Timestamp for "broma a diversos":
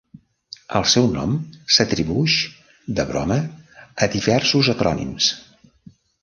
3.11-4.73